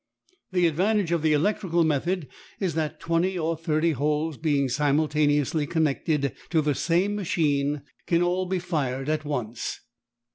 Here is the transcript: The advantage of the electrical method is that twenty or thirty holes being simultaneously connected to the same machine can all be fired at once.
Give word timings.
The 0.51 0.65
advantage 0.65 1.11
of 1.11 1.21
the 1.21 1.33
electrical 1.33 1.83
method 1.83 2.27
is 2.59 2.73
that 2.73 2.99
twenty 2.99 3.37
or 3.37 3.55
thirty 3.55 3.91
holes 3.91 4.35
being 4.35 4.67
simultaneously 4.67 5.67
connected 5.67 6.33
to 6.49 6.63
the 6.63 6.73
same 6.73 7.13
machine 7.15 7.83
can 8.07 8.23
all 8.23 8.47
be 8.47 8.57
fired 8.57 9.09
at 9.09 9.25
once. 9.25 9.81